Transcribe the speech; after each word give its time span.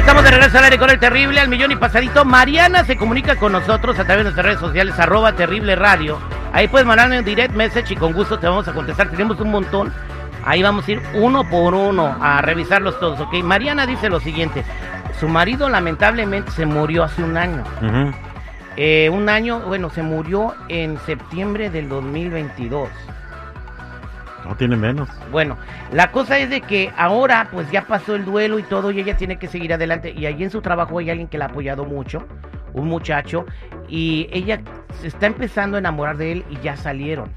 Estamos 0.00 0.24
de 0.24 0.30
regreso 0.30 0.56
al 0.56 0.64
aire 0.64 0.78
con 0.78 0.88
el 0.88 0.98
terrible 0.98 1.40
al 1.40 1.50
millón 1.50 1.72
y 1.72 1.76
pasadito. 1.76 2.24
Mariana 2.24 2.84
se 2.84 2.96
comunica 2.96 3.36
con 3.36 3.52
nosotros 3.52 3.98
a 3.98 4.04
través 4.04 4.20
de 4.20 4.22
nuestras 4.24 4.46
redes 4.46 4.58
sociales, 4.58 4.98
arroba 4.98 5.34
terrible 5.34 5.76
radio. 5.76 6.18
Ahí 6.54 6.68
puedes 6.68 6.86
mandarme 6.86 7.18
un 7.18 7.24
direct 7.24 7.54
message 7.54 7.92
y 7.92 7.96
con 7.96 8.14
gusto 8.14 8.38
te 8.38 8.48
vamos 8.48 8.66
a 8.66 8.72
contestar. 8.72 9.10
Tenemos 9.10 9.38
un 9.40 9.50
montón. 9.50 9.92
Ahí 10.42 10.62
vamos 10.62 10.88
a 10.88 10.92
ir 10.92 11.02
uno 11.12 11.46
por 11.48 11.74
uno 11.74 12.16
a 12.18 12.40
revisarlos 12.40 12.98
todos, 12.98 13.20
¿ok? 13.20 13.34
Mariana 13.44 13.86
dice 13.86 14.08
lo 14.08 14.20
siguiente. 14.20 14.64
Su 15.20 15.28
marido 15.28 15.68
lamentablemente 15.68 16.50
se 16.52 16.64
murió 16.64 17.04
hace 17.04 17.22
un 17.22 17.36
año. 17.36 17.62
Eh, 18.78 19.10
un 19.12 19.28
año, 19.28 19.60
bueno, 19.60 19.90
se 19.90 20.02
murió 20.02 20.54
en 20.68 20.98
septiembre 21.04 21.68
del 21.68 21.90
2022. 21.90 22.88
No 24.50 24.56
tiene 24.56 24.74
menos. 24.74 25.08
Bueno, 25.30 25.56
la 25.92 26.10
cosa 26.10 26.36
es 26.38 26.50
de 26.50 26.60
que 26.60 26.92
ahora 26.96 27.46
pues 27.52 27.70
ya 27.70 27.82
pasó 27.82 28.16
el 28.16 28.24
duelo 28.24 28.58
y 28.58 28.64
todo 28.64 28.90
y 28.90 28.98
ella 28.98 29.16
tiene 29.16 29.36
que 29.36 29.46
seguir 29.46 29.72
adelante 29.72 30.10
y 30.10 30.26
allí 30.26 30.42
en 30.42 30.50
su 30.50 30.60
trabajo 30.60 30.98
hay 30.98 31.08
alguien 31.08 31.28
que 31.28 31.38
la 31.38 31.44
ha 31.44 31.48
apoyado 31.48 31.84
mucho, 31.84 32.26
un 32.72 32.88
muchacho, 32.88 33.46
y 33.86 34.28
ella 34.32 34.60
se 34.94 35.06
está 35.06 35.26
empezando 35.26 35.76
a 35.76 35.78
enamorar 35.78 36.16
de 36.16 36.32
él 36.32 36.44
y 36.50 36.56
ya 36.64 36.76
salieron. 36.76 37.30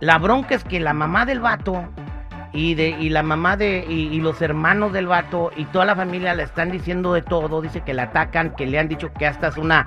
La 0.00 0.16
bronca 0.16 0.54
es 0.54 0.64
que 0.64 0.80
la 0.80 0.94
mamá 0.94 1.26
del 1.26 1.40
vato 1.40 1.84
y, 2.54 2.74
de, 2.74 2.96
y 2.98 3.10
la 3.10 3.22
mamá 3.22 3.58
de 3.58 3.84
y, 3.86 4.04
y 4.06 4.18
los 4.18 4.40
hermanos 4.40 4.94
del 4.94 5.06
vato 5.06 5.50
y 5.54 5.66
toda 5.66 5.84
la 5.84 5.96
familia 5.96 6.34
le 6.34 6.44
están 6.44 6.70
diciendo 6.70 7.12
de 7.12 7.20
todo, 7.20 7.60
dice 7.60 7.82
que 7.82 7.92
la 7.92 8.04
atacan, 8.04 8.56
que 8.56 8.64
le 8.64 8.78
han 8.78 8.88
dicho 8.88 9.12
que 9.12 9.26
hasta 9.26 9.48
es 9.48 9.58
una 9.58 9.84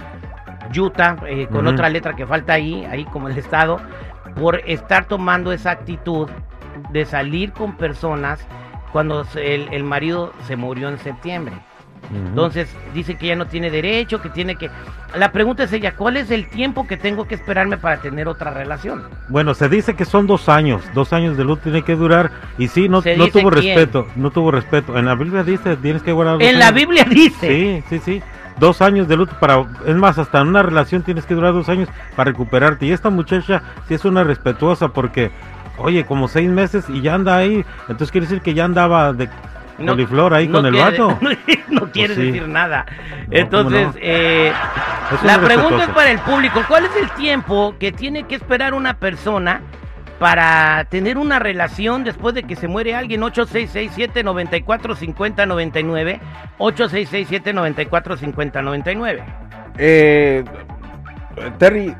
yuta 0.71 1.17
eh, 1.25 1.47
con 1.51 1.65
otra 1.65 1.89
letra 1.89 2.15
que 2.15 2.27
falta 2.27 2.53
ahí, 2.53 2.85
ahí 2.85 3.03
como 3.05 3.29
el 3.29 3.37
estado, 3.39 3.79
por 4.35 4.61
estar 4.69 5.05
tomando 5.05 5.51
esa 5.51 5.71
actitud 5.71 6.29
de 6.91 7.05
salir 7.05 7.51
con 7.51 7.77
personas 7.77 8.45
cuando 8.91 9.25
el, 9.35 9.67
el 9.71 9.83
marido 9.83 10.33
se 10.47 10.55
murió 10.55 10.89
en 10.89 10.97
septiembre. 10.99 11.53
Entonces 12.13 12.75
dice 12.93 13.15
que 13.15 13.27
ya 13.27 13.35
no 13.35 13.47
tiene 13.47 13.69
derecho, 13.69 14.21
que 14.21 14.29
tiene 14.29 14.55
que... 14.55 14.69
La 15.15 15.31
pregunta 15.31 15.63
es 15.63 15.71
ella, 15.71 15.95
¿cuál 15.95 16.17
es 16.17 16.29
el 16.31 16.49
tiempo 16.49 16.85
que 16.85 16.97
tengo 16.97 17.25
que 17.25 17.35
esperarme 17.35 17.77
para 17.77 18.01
tener 18.01 18.27
otra 18.27 18.51
relación? 18.51 19.03
Bueno, 19.29 19.53
se 19.53 19.69
dice 19.69 19.95
que 19.95 20.03
son 20.03 20.27
dos 20.27 20.49
años, 20.49 20.81
dos 20.93 21.13
años 21.13 21.37
de 21.37 21.45
luto 21.45 21.63
tiene 21.63 21.83
que 21.83 21.95
durar 21.95 22.31
y 22.57 22.67
sí, 22.67 22.89
no, 22.89 23.01
no 23.17 23.27
tuvo 23.27 23.49
quién. 23.51 23.77
respeto, 23.77 24.07
no 24.15 24.31
tuvo 24.31 24.51
respeto. 24.51 24.97
En 24.97 25.05
la 25.05 25.15
Biblia 25.15 25.43
dice 25.43 25.77
tienes 25.77 26.03
que 26.03 26.11
guardar 26.11 26.39
dos 26.39 26.43
En 26.43 26.59
la. 26.59 26.71
Biblia 26.71 27.05
dice... 27.05 27.47
Sí, 27.47 27.83
sí, 27.89 27.99
sí. 27.99 28.23
Dos 28.59 28.81
años 28.81 29.07
de 29.07 29.15
luto 29.15 29.33
para, 29.39 29.65
es 29.85 29.95
más, 29.95 30.17
hasta 30.17 30.41
en 30.41 30.49
una 30.49 30.63
relación 30.63 31.03
tienes 31.03 31.25
que 31.25 31.33
durar 31.33 31.53
dos 31.53 31.69
años 31.69 31.87
para 32.15 32.31
recuperarte. 32.31 32.85
Y 32.85 32.91
esta 32.91 33.09
muchacha 33.09 33.63
sí 33.87 33.93
es 33.93 34.03
una 34.05 34.23
respetuosa 34.23 34.89
porque, 34.89 35.31
oye, 35.81 36.05
como 36.05 36.27
seis 36.27 36.49
meses 36.49 36.85
y 36.89 37.01
ya 37.01 37.13
anda 37.15 37.37
ahí, 37.37 37.63
entonces 37.83 38.11
quiere 38.11 38.27
decir 38.27 38.41
que 38.41 38.53
ya 38.53 38.65
andaba 38.65 39.13
de 39.13 39.29
No- 39.77 39.93
coliflor 39.93 40.33
ahí 40.33 40.47
no 40.47 40.57
con 40.59 40.65
el 40.67 40.73
quiere- 40.73 40.91
vato. 40.99 41.19
no 41.69 41.91
quiere 41.91 42.15
sí. 42.15 42.21
decir 42.27 42.47
nada. 42.47 42.85
¿cómo 42.85 43.27
Entonces, 43.31 43.87
no? 43.87 43.93
eh, 43.97 44.51
la 45.23 45.39
pregunta 45.39 45.83
es 45.83 45.89
para 45.89 46.11
el 46.11 46.19
público. 46.19 46.61
¿Cuál 46.67 46.85
es 46.85 46.91
el 47.01 47.09
tiempo 47.11 47.75
que 47.79 47.91
tiene 47.91 48.23
que 48.23 48.35
esperar 48.35 48.73
una 48.73 48.93
persona 48.95 49.61
para 50.19 50.85
tener 50.85 51.17
una 51.17 51.39
relación 51.39 52.03
después 52.03 52.35
de 52.35 52.43
que 52.43 52.55
se 52.55 52.67
muere 52.67 52.95
alguien? 52.95 53.21
8667-945099. 53.21 56.19
8667-945099. 56.59 59.23
Eh, 59.77 60.43
Terry, 61.57 61.95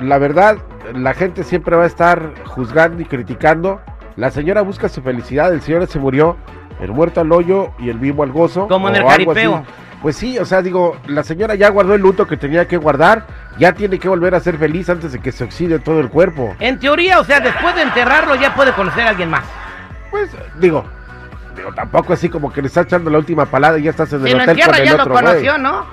la 0.00 0.18
verdad, 0.18 0.58
la 0.94 1.14
gente 1.14 1.44
siempre 1.44 1.76
va 1.76 1.84
a 1.84 1.86
estar 1.86 2.32
juzgando 2.44 3.02
y 3.02 3.04
criticando. 3.04 3.80
La 4.16 4.30
señora 4.30 4.62
busca 4.62 4.88
su 4.88 5.02
felicidad, 5.02 5.52
el 5.52 5.62
señor 5.62 5.86
se 5.86 5.98
murió, 5.98 6.36
el 6.80 6.92
muerto 6.92 7.20
al 7.20 7.32
hoyo 7.32 7.70
y 7.78 7.88
el 7.88 7.98
vivo 7.98 8.22
al 8.22 8.32
gozo. 8.32 8.68
Como 8.68 8.88
en 8.88 8.96
el 8.96 9.04
jaripeo. 9.04 9.64
Pues 10.02 10.16
sí, 10.16 10.36
o 10.36 10.44
sea, 10.44 10.62
digo, 10.62 10.96
la 11.06 11.22
señora 11.22 11.54
ya 11.54 11.68
guardó 11.68 11.94
el 11.94 12.02
luto 12.02 12.26
que 12.26 12.36
tenía 12.36 12.66
que 12.66 12.76
guardar, 12.76 13.24
ya 13.56 13.72
tiene 13.72 14.00
que 14.00 14.08
volver 14.08 14.34
a 14.34 14.40
ser 14.40 14.58
feliz 14.58 14.90
antes 14.90 15.12
de 15.12 15.20
que 15.20 15.30
se 15.30 15.44
oxide 15.44 15.78
todo 15.78 16.00
el 16.00 16.08
cuerpo. 16.08 16.56
En 16.58 16.80
teoría, 16.80 17.20
o 17.20 17.24
sea, 17.24 17.38
después 17.38 17.76
de 17.76 17.82
enterrarlo 17.82 18.34
ya 18.34 18.52
puede 18.56 18.72
conocer 18.72 19.06
a 19.06 19.10
alguien 19.10 19.30
más. 19.30 19.44
Pues, 20.10 20.28
digo, 20.58 20.84
digo, 21.56 21.72
tampoco 21.74 22.12
así 22.12 22.28
como 22.28 22.52
que 22.52 22.60
le 22.62 22.68
está 22.68 22.82
echando 22.82 23.10
la 23.10 23.18
última 23.18 23.46
palada 23.46 23.78
y 23.78 23.82
ya 23.82 23.90
estás 23.90 24.12
en 24.12 24.26
el 24.26 24.36
lo 24.36 24.42
hotel 24.42 24.60
con 24.64 24.74
el 24.74 24.84
ya 24.84 24.96
lo 24.96 25.02
otro 25.02 25.12
güey. 25.12 25.24
conoció, 25.24 25.58
¿no? 25.58 25.84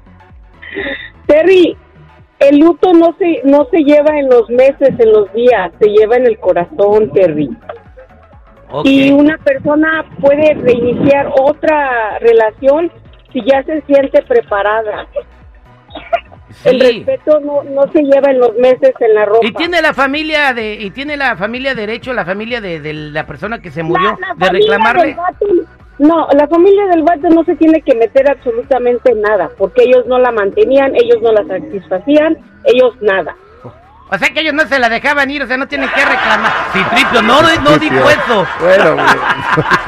Terry, 1.27 1.77
el 2.39 2.59
luto 2.59 2.93
no 2.93 3.15
se, 3.17 3.41
no 3.45 3.67
se 3.71 3.79
lleva 3.79 4.19
en 4.19 4.29
los 4.29 4.49
meses, 4.49 4.93
en 4.97 5.11
los 5.11 5.31
días, 5.33 5.71
se 5.79 5.89
lleva 5.89 6.17
en 6.17 6.27
el 6.27 6.37
corazón, 6.39 7.11
Terry. 7.13 7.49
Y 8.83 9.11
una 9.11 9.37
persona 9.37 10.03
puede 10.19 10.53
reiniciar 10.55 11.31
otra 11.39 12.19
relación 12.19 12.91
si 13.31 13.41
ya 13.45 13.63
se 13.63 13.81
siente 13.83 14.21
preparada. 14.23 15.07
El 16.63 16.79
respeto 16.79 17.39
no, 17.41 17.63
no 17.63 17.91
se 17.91 18.01
lleva 18.03 18.31
en 18.31 18.39
los 18.39 18.55
meses 18.55 18.93
en 18.99 19.13
la 19.13 19.25
ropa. 19.25 19.45
Y 19.45 19.51
tiene 19.51 19.81
la 19.81 19.93
familia 19.93 20.53
de 20.53 20.75
y 20.75 20.91
tiene 20.91 21.17
la 21.17 21.35
familia 21.35 21.75
derecho, 21.75 22.13
la 22.13 22.25
familia 22.25 22.61
de, 22.61 22.79
de 22.79 22.93
la 22.93 23.25
persona 23.27 23.59
que 23.61 23.69
se 23.71 23.83
murió 23.83 24.17
la 24.39 24.45
de 24.45 24.51
reclamarle. 24.53 25.15
vato- 25.15 25.45
no, 25.99 26.27
la 26.31 26.47
familia 26.47 26.85
del 26.87 27.01
vato 27.03 27.27
no 27.29 27.43
se 27.43 27.55
tiene 27.55 27.81
que 27.81 27.95
meter 27.95 28.29
absolutamente 28.29 29.11
en 29.11 29.21
nada, 29.21 29.49
porque 29.57 29.83
ellos 29.83 30.05
no 30.05 30.19
la 30.19 30.31
mantenían, 30.31 30.95
ellos 30.95 31.21
no 31.23 31.31
la 31.31 31.43
satisfacían, 31.47 32.37
ellos 32.65 32.93
nada. 33.01 33.35
O 34.09 34.17
sea 34.17 34.29
que 34.29 34.39
ellos 34.39 34.53
no 34.53 34.65
se 34.67 34.79
la 34.79 34.87
dejaban 34.87 35.29
ir, 35.29 35.43
o 35.43 35.47
sea, 35.47 35.57
no 35.57 35.67
tienen 35.67 35.89
que 35.89 36.05
reclamar. 36.05 36.53
Sí, 36.73 36.79
Tripio, 36.95 37.21
no, 37.21 37.41
no 37.41 37.77
dijo 37.77 38.09
eso. 38.09 38.47
Bueno, 38.59 38.93
güey. 38.95 39.05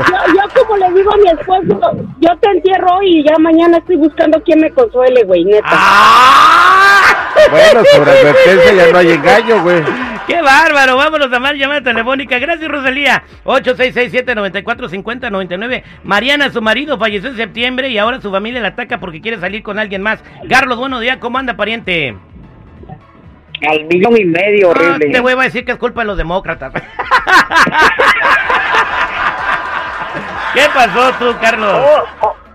Yo, 0.07 0.17
yo 0.33 0.41
como 0.61 0.75
le 0.77 0.91
digo 0.93 1.13
a 1.13 1.17
mi 1.17 1.29
esposo, 1.29 1.79
yo 2.19 2.37
te 2.37 2.49
entierro 2.49 2.97
hoy 2.97 3.19
y 3.19 3.23
ya 3.23 3.37
mañana 3.39 3.77
estoy 3.77 3.95
buscando 3.95 4.41
quién 4.43 4.59
me 4.59 4.69
consuele, 4.71 5.23
güey, 5.23 5.45
neta. 5.45 5.69
¡Ah! 5.71 7.29
bueno, 7.49 7.81
sobre 7.93 8.11
advertencia 8.11 8.73
ya 8.73 8.91
no 8.91 8.97
hay 8.97 9.11
engaño, 9.11 9.63
güey. 9.63 9.81
¡Qué 10.27 10.41
bárbaro! 10.43 10.97
Vámonos 10.97 11.31
a 11.33 11.39
más 11.39 11.53
llamada 11.55 11.81
telefónica. 11.81 12.37
Gracias, 12.37 12.69
Rosalía. 12.69 13.23
8667-945099. 13.45 15.81
Mariana, 16.03 16.51
su 16.51 16.61
marido, 16.61 16.99
falleció 16.99 17.31
en 17.31 17.37
septiembre 17.37 17.89
y 17.89 17.97
ahora 17.97 18.21
su 18.21 18.29
familia 18.29 18.61
la 18.61 18.67
ataca 18.69 18.99
porque 18.99 19.21
quiere 19.21 19.39
salir 19.39 19.63
con 19.63 19.79
alguien 19.79 20.03
más. 20.03 20.23
Carlos, 20.47 20.77
buenos 20.77 21.01
días. 21.01 21.17
¿Cómo 21.17 21.39
anda, 21.39 21.57
pariente? 21.57 22.15
Al 23.67 23.85
millón 23.85 24.17
y 24.17 24.25
medio, 24.25 24.67
Ah, 24.67 24.71
horrible. 24.71 25.09
te 25.11 25.19
voy 25.19 25.33
a 25.33 25.35
decir 25.37 25.65
que 25.65 25.71
es 25.73 25.77
culpa 25.77 26.01
de 26.01 26.07
los 26.07 26.17
demócratas. 26.17 26.71
¿Qué 30.53 30.61
pasó 30.73 31.11
tú, 31.19 31.35
Carlos? 31.41 31.71
Oh, 31.71 32.03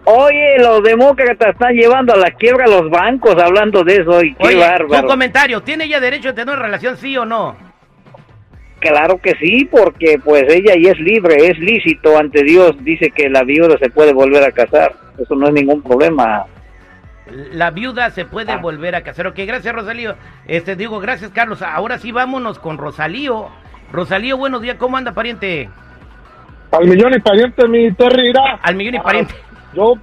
oh, 0.06 0.24
oye, 0.24 0.58
los 0.58 0.82
demócratas 0.82 1.50
están 1.50 1.74
llevando 1.74 2.12
a 2.12 2.16
la 2.16 2.30
quiebra 2.32 2.64
a 2.64 2.68
los 2.68 2.90
bancos 2.90 3.36
hablando 3.40 3.84
de 3.84 3.96
eso. 3.96 4.22
Y 4.22 4.34
qué 4.34 4.46
Oye, 4.48 4.56
bárbaro. 4.58 5.02
su 5.02 5.06
comentario. 5.06 5.62
¿Tiene 5.62 5.84
ella 5.84 6.00
derecho 6.00 6.30
a 6.30 6.34
tener 6.34 6.54
una 6.54 6.62
relación, 6.64 6.96
sí 6.96 7.16
o 7.16 7.24
no? 7.24 7.56
Claro 8.80 9.18
que 9.22 9.32
sí, 9.40 9.64
porque 9.70 10.18
pues 10.22 10.42
ella 10.48 10.74
ya 10.78 10.90
es 10.90 10.98
libre, 10.98 11.36
es 11.48 11.58
lícito 11.58 12.18
ante 12.18 12.42
Dios. 12.42 12.72
Dice 12.80 13.10
que 13.10 13.30
la 13.30 13.42
viuda 13.44 13.78
se 13.78 13.88
puede 13.90 14.12
volver 14.12 14.42
a 14.44 14.50
casar. 14.52 14.92
Eso 15.18 15.34
no 15.36 15.46
es 15.46 15.52
ningún 15.54 15.80
problema. 15.82 16.44
La 17.30 17.70
viuda 17.70 18.10
se 18.10 18.22
Ah. 18.22 18.26
puede 18.30 18.56
volver 18.56 18.94
a 18.94 19.02
casar. 19.02 19.26
Ok, 19.26 19.36
gracias, 19.46 19.74
Rosalío. 19.74 20.14
Este, 20.46 20.76
digo, 20.76 21.00
gracias, 21.00 21.30
Carlos. 21.30 21.62
Ahora 21.62 21.98
sí, 21.98 22.12
vámonos 22.12 22.58
con 22.58 22.76
Rosalío. 22.78 23.48
Rosalío, 23.92 24.36
buenos 24.36 24.60
días. 24.60 24.76
¿Cómo 24.78 24.96
anda, 24.96 25.12
pariente? 25.12 25.68
Al 26.72 26.86
millón 26.86 27.14
y 27.14 27.20
pariente, 27.20 27.66
mi 27.68 27.92
Terry. 27.92 28.32
Al 28.62 28.74
millón 28.74 28.94
y 28.96 28.98
pariente. 28.98 29.34
Yo, 29.74 29.94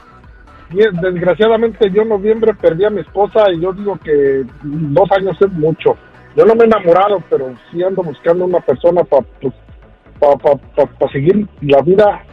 bien, 0.70 0.90
desgraciadamente, 1.02 1.90
yo 1.92 2.02
en 2.04 2.10
noviembre 2.10 2.54
perdí 2.54 2.86
a 2.86 2.90
mi 2.90 3.02
esposa 3.02 3.52
y 3.52 3.60
yo 3.62 3.74
digo 3.74 4.00
que 4.04 4.44
dos 4.64 5.12
años 5.12 5.38
es 5.42 5.52
mucho. 5.52 5.98
Yo 6.36 6.46
no 6.46 6.56
me 6.56 6.64
he 6.64 6.68
enamorado, 6.68 7.22
pero 7.30 7.54
sí 7.72 7.84
ando 7.84 8.02
buscando 8.04 8.46
una 8.46 8.62
persona 8.62 9.04
para 9.04 9.24
pues, 9.42 9.54
pa, 10.20 10.36
pa- 10.38 10.86
pa 10.86 11.08
seguir 11.12 11.46
la 11.62 11.82
vida. 11.82 12.24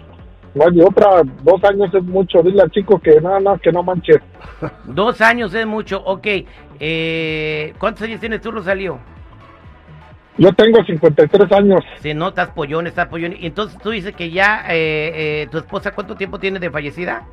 No 0.58 0.70
de 0.70 0.82
otra, 0.84 1.22
dos 1.42 1.62
años 1.64 1.94
es 1.94 2.02
mucho. 2.02 2.42
Dile 2.42 2.62
al 2.62 2.70
chico 2.70 2.98
que 2.98 3.20
nada, 3.20 3.38
nada, 3.40 3.58
que 3.58 3.70
no 3.70 3.82
manches. 3.82 4.18
Dos 4.84 5.20
años 5.20 5.54
es 5.54 5.66
mucho. 5.66 6.02
Ok. 6.04 6.26
Eh, 6.80 7.72
¿Cuántos 7.78 8.02
años 8.02 8.20
tienes 8.20 8.40
tú, 8.40 8.50
Rosalío? 8.50 8.98
Yo 10.36 10.52
tengo 10.52 10.82
53 10.84 11.52
años. 11.52 11.84
Se 12.00 12.14
nota, 12.14 12.42
estás 12.42 12.54
pollón, 12.54 12.86
estás 12.86 13.06
pollón. 13.08 13.34
Y 13.38 13.46
entonces 13.46 13.78
tú 13.80 13.90
dices 13.90 14.14
que 14.14 14.30
ya 14.30 14.64
eh, 14.68 15.42
eh, 15.42 15.48
tu 15.50 15.58
esposa, 15.58 15.92
¿cuánto 15.92 16.14
tiempo 16.16 16.38
tiene 16.38 16.58
de 16.58 16.70
fallecida? 16.70 17.24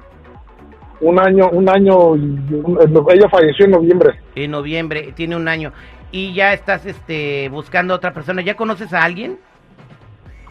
un 1.01 1.19
año, 1.19 1.49
un 1.49 1.69
año, 1.69 1.97
un- 1.97 2.79
ella 3.11 3.29
falleció 3.29 3.65
en 3.65 3.71
noviembre. 3.71 4.19
En 4.33 4.51
noviembre, 4.51 5.11
tiene 5.13 5.35
un 5.35 5.47
año. 5.47 5.71
Y 6.11 6.33
ya 6.33 6.53
estás 6.53 6.85
este, 6.85 7.49
buscando 7.49 7.93
a 7.93 7.97
otra 7.97 8.13
persona. 8.13 8.41
¿Ya 8.41 8.55
conoces 8.55 8.93
a 8.93 9.03
alguien? 9.03 9.37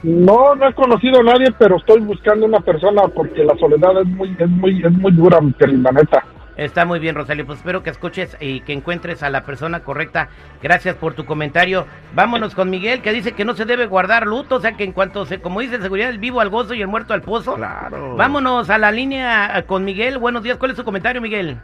No, 0.04 0.54
no 0.54 0.68
he 0.68 0.74
conocido 0.74 1.20
a 1.20 1.22
nadie, 1.22 1.50
pero 1.58 1.78
estoy 1.78 2.00
buscando 2.02 2.44
una 2.44 2.60
persona 2.60 3.08
porque 3.08 3.42
la 3.42 3.56
soledad 3.56 4.02
es 4.02 4.06
muy, 4.06 4.36
es 4.38 4.50
muy, 4.50 4.84
es 4.84 4.92
muy 4.92 5.10
dura, 5.12 5.40
mi 5.40 5.54
la 5.58 5.92
neta. 5.92 6.22
Está 6.58 6.84
muy 6.84 6.98
bien, 7.00 7.14
Rosario. 7.14 7.46
Pues 7.46 7.60
espero 7.60 7.82
que 7.82 7.88
escuches 7.88 8.36
y 8.38 8.60
que 8.60 8.74
encuentres 8.74 9.22
a 9.22 9.30
la 9.30 9.44
persona 9.44 9.80
correcta. 9.80 10.28
Gracias 10.62 10.94
por 10.96 11.14
tu 11.14 11.24
comentario. 11.24 11.86
Vámonos 12.14 12.54
con 12.54 12.68
Miguel, 12.68 13.00
que 13.00 13.14
dice 13.14 13.32
que 13.32 13.46
no 13.46 13.54
se 13.54 13.64
debe 13.64 13.86
guardar 13.86 14.26
luto. 14.26 14.56
O 14.56 14.60
sea, 14.60 14.76
que 14.76 14.84
en 14.84 14.92
cuanto 14.92 15.24
se, 15.24 15.40
como 15.40 15.60
dice, 15.60 15.80
seguridad, 15.80 16.10
el 16.10 16.18
vivo 16.18 16.42
al 16.42 16.50
gozo 16.50 16.74
y 16.74 16.82
el 16.82 16.88
muerto 16.88 17.14
al 17.14 17.22
pozo. 17.22 17.54
Claro. 17.54 18.14
Vámonos 18.14 18.68
a 18.68 18.76
la 18.76 18.92
línea 18.92 19.64
con 19.66 19.86
Miguel. 19.86 20.18
Buenos 20.18 20.42
días. 20.42 20.58
¿Cuál 20.58 20.72
es 20.72 20.76
su 20.76 20.84
comentario, 20.84 21.22
Miguel? 21.22 21.56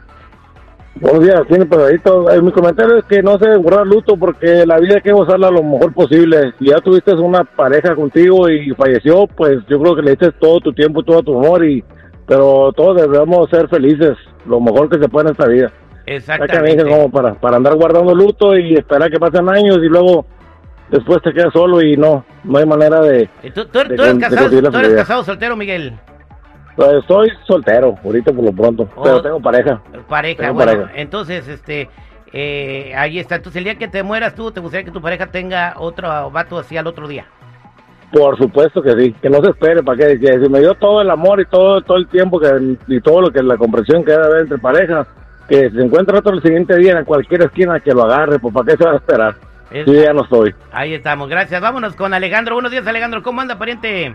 Buenos 1.01 1.23
días, 1.23 1.41
tiene 1.47 1.65
pesadito. 1.65 2.29
Eh, 2.29 2.41
mi 2.43 2.51
comentario 2.51 2.97
es 2.99 3.05
que 3.05 3.23
no 3.23 3.39
se 3.39 3.55
guardar 3.57 3.87
luto 3.87 4.15
porque 4.17 4.65
la 4.67 4.77
vida 4.79 4.95
hay 4.95 5.01
que 5.01 5.11
gozarla 5.11 5.49
lo 5.49 5.63
mejor 5.63 5.93
posible. 5.93 6.53
Si 6.59 6.67
ya 6.67 6.77
tuviste 6.77 7.13
una 7.15 7.43
pareja 7.43 7.95
contigo 7.95 8.47
y 8.49 8.69
falleció, 8.75 9.25
pues 9.25 9.57
yo 9.67 9.79
creo 9.81 9.95
que 9.95 10.03
le 10.03 10.11
diste 10.11 10.31
todo 10.33 10.59
tu 10.59 10.71
tiempo, 10.73 11.01
todo 11.01 11.23
tu 11.23 11.39
amor, 11.39 11.65
y 11.65 11.83
pero 12.27 12.71
todos 12.73 13.01
debemos 13.01 13.49
ser 13.49 13.67
felices, 13.67 14.15
lo 14.45 14.59
mejor 14.61 14.89
que 14.89 14.99
se 14.99 15.09
puede 15.09 15.29
en 15.29 15.31
esta 15.31 15.47
vida. 15.47 15.71
Exactamente. 16.05 16.83
como 16.85 17.09
para, 17.09 17.33
para 17.33 17.57
andar 17.57 17.75
guardando 17.75 18.13
luto 18.13 18.55
y 18.55 18.75
esperar 18.75 19.09
que 19.09 19.19
pasen 19.19 19.49
años 19.49 19.77
y 19.77 19.87
luego 19.87 20.25
después 20.91 21.19
te 21.23 21.33
quedas 21.33 21.51
solo 21.51 21.81
y 21.81 21.97
no, 21.97 22.23
no 22.43 22.57
hay 22.59 22.65
manera 22.65 23.01
de... 23.01 23.23
Eh, 23.43 23.51
¿Tú, 23.53 23.65
tú- 23.65 23.79
de 23.79 23.95
tú 23.95 24.03
eres 24.03 24.15
de 24.15 24.19
casado, 24.19 24.61
la 24.61 24.69
tú 24.69 24.77
eres 24.77 24.93
casado 24.93 25.23
soltero, 25.23 25.55
Miguel? 25.55 25.93
Pues, 26.75 27.03
soy 27.07 27.29
soltero, 27.45 27.95
ahorita 28.03 28.31
por 28.31 28.45
lo 28.45 28.51
pronto, 28.53 28.87
Oh. 28.95 29.03
pero 29.03 29.21
tengo 29.21 29.39
pareja. 29.41 29.81
Pareja, 30.07 30.41
Tengo 30.43 30.53
bueno, 30.53 30.71
pareja. 30.71 30.91
entonces, 30.95 31.47
este, 31.47 31.89
eh, 32.33 32.93
ahí 32.95 33.19
está. 33.19 33.35
Entonces, 33.35 33.57
el 33.57 33.63
día 33.65 33.75
que 33.75 33.87
te 33.87 34.03
mueras 34.03 34.35
tú, 34.35 34.51
¿te 34.51 34.59
gustaría 34.61 34.85
que 34.85 34.91
tu 34.91 35.01
pareja 35.01 35.27
tenga 35.27 35.73
otro 35.77 36.31
vato 36.31 36.57
así 36.57 36.77
al 36.77 36.87
otro 36.87 37.07
día? 37.07 37.25
Por 38.11 38.37
supuesto 38.37 38.81
que 38.81 38.91
sí, 38.93 39.13
que 39.21 39.29
no 39.29 39.41
se 39.43 39.51
espere, 39.51 39.83
para 39.83 39.97
que 39.97 40.19
que 40.19 40.27
si 40.33 40.49
me 40.49 40.59
dio 40.59 40.73
todo 40.75 41.01
el 41.01 41.09
amor 41.09 41.39
y 41.39 41.45
todo 41.45 41.81
todo 41.81 41.95
el 41.97 42.07
tiempo 42.09 42.39
que 42.41 42.75
y 42.87 42.99
todo 42.99 43.21
lo 43.21 43.31
que 43.31 43.41
la 43.41 43.55
comprensión 43.55 44.03
que 44.03 44.11
debe 44.11 44.25
haber 44.25 44.41
entre 44.41 44.57
parejas, 44.57 45.07
que 45.47 45.69
se 45.69 45.81
encuentre 45.81 46.17
otro 46.17 46.33
el 46.33 46.41
siguiente 46.41 46.75
día 46.77 46.97
en 46.99 47.05
cualquier 47.05 47.43
esquina 47.43 47.79
que 47.79 47.93
lo 47.93 48.03
agarre, 48.03 48.37
pues 48.39 48.53
para 48.53 48.65
qué 48.65 48.77
se 48.77 48.83
va 48.85 48.91
a 48.93 48.95
esperar. 48.97 49.35
Es- 49.71 49.85
Yo 49.85 49.93
ya 49.93 50.11
no 50.11 50.23
estoy. 50.23 50.53
Ahí 50.73 50.93
estamos, 50.93 51.29
gracias. 51.29 51.61
Vámonos 51.61 51.95
con 51.95 52.13
Alejandro. 52.13 52.55
Buenos 52.55 52.71
días, 52.71 52.85
Alejandro. 52.85 53.23
¿Cómo 53.23 53.39
anda, 53.39 53.57
pariente? 53.57 54.13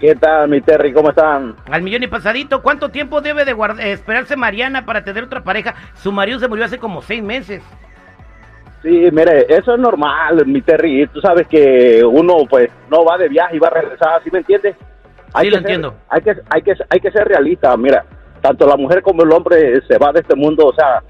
¿Qué 0.00 0.14
tal, 0.14 0.48
mi 0.48 0.60
Terry? 0.60 0.92
¿Cómo 0.92 1.10
están? 1.10 1.54
Al 1.70 1.82
millón 1.82 2.02
y 2.02 2.08
pasadito. 2.08 2.62
¿Cuánto 2.62 2.90
tiempo 2.90 3.20
debe 3.20 3.44
de 3.44 3.54
guard- 3.54 3.80
eh, 3.80 3.92
esperarse 3.92 4.36
Mariana 4.36 4.84
para 4.84 5.04
tener 5.04 5.24
otra 5.24 5.42
pareja? 5.42 5.74
Su 5.94 6.12
marido 6.12 6.38
se 6.38 6.48
murió 6.48 6.64
hace 6.64 6.78
como 6.78 7.00
seis 7.02 7.22
meses. 7.22 7.62
Sí, 8.82 9.08
mire, 9.12 9.46
eso 9.48 9.74
es 9.74 9.80
normal, 9.80 10.44
mi 10.46 10.60
Terry. 10.62 11.06
Tú 11.08 11.20
sabes 11.20 11.46
que 11.48 12.04
uno 12.04 12.38
pues 12.48 12.70
no 12.90 13.04
va 13.04 13.18
de 13.18 13.28
viaje 13.28 13.56
y 13.56 13.58
va 13.58 13.68
a 13.68 13.72
regresar, 13.72 14.22
¿sí 14.22 14.30
me 14.32 14.38
entiendes? 14.38 14.76
Sí, 15.40 15.50
lo 15.50 15.58
entiendo. 15.58 15.94
Hay, 16.08 16.22
que, 16.22 16.34
hay, 16.50 16.62
que, 16.62 16.74
hay 16.88 17.00
que 17.00 17.10
ser 17.10 17.26
realista, 17.26 17.76
mira, 17.76 18.04
tanto 18.40 18.66
la 18.66 18.76
mujer 18.76 19.02
como 19.02 19.22
el 19.24 19.32
hombre 19.32 19.80
se 19.86 19.98
va 19.98 20.12
de 20.12 20.20
este 20.20 20.34
mundo, 20.34 20.66
o 20.68 20.72
sea, 20.74 21.02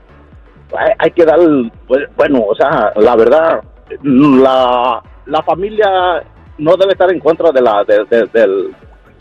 hay, 0.76 0.93
hay 0.99 1.11
que 1.12 1.25
dar, 1.25 1.38
pues, 1.87 2.05
bueno, 2.17 2.41
o 2.49 2.55
sea, 2.55 2.93
la 2.97 3.14
verdad, 3.17 3.61
la, 4.03 5.03
la 5.26 5.43
familia 5.43 6.23
no 6.59 6.77
debe 6.77 6.93
estar 6.93 7.11
en 7.13 7.21
contra 7.21 7.51
de 7.53 7.61
la 7.63 7.85
de, 7.85 8.05
de, 8.11 8.27
del- 8.33 8.75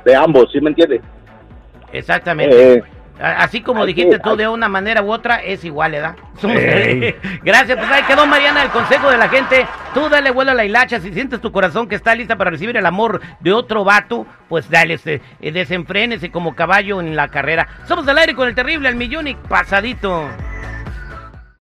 de 0.04 0.16
ambos, 0.16 0.52
¿sí 0.52 0.60
me 0.62 0.70
entiendes? 0.70 1.02
Exactamente. 1.92 2.74
Eh, 2.74 2.84
Así 3.20 3.62
como 3.62 3.84
dijiste 3.84 4.18
que- 4.18 4.20
tú 4.22 4.30
hay- 4.32 4.38
de 4.38 4.48
una 4.48 4.70
manera 4.70 5.02
u 5.02 5.12
otra, 5.12 5.38
es 5.38 5.64
igual, 5.66 5.92
¿verdad? 5.94 6.16
Gracias, 7.44 7.78
pues 7.78 7.90
ahí 7.92 8.04
quedó 8.04 8.28
Mariana, 8.28 8.62
el 8.64 8.70
consejo 8.70 9.10
de 9.10 9.18
la 9.18 9.28
gente. 9.28 9.66
Tú 9.96 10.08
dale 10.08 10.30
vuelo 10.30 10.52
a 10.52 10.54
la 10.54 10.66
hilacha, 10.66 11.00
si 11.00 11.12
sientes 11.12 11.42
tu 11.42 11.52
corazón 11.52 11.88
que 11.88 11.96
está 11.96 12.14
lista 12.14 12.36
para 12.36 12.52
recibir 12.52 12.78
el 12.78 12.86
amor 12.86 13.20
de 13.40 13.54
otro 13.54 13.84
vato, 13.84 14.28
pues 14.48 14.70
dale, 14.70 14.94
este, 14.96 15.22
eh, 15.42 15.52
desenfrénese 15.52 16.30
como 16.30 16.56
caballo 16.56 17.00
en 17.02 17.16
la 17.16 17.30
carrera. 17.30 17.68
Somos 17.86 18.06
del 18.06 18.20
aire 18.20 18.36
con 18.36 18.48
el 18.48 18.54
terrible, 18.54 18.88
al 18.88 18.96
millón 18.96 19.28
y 19.28 19.34
pasadito. 19.34 20.28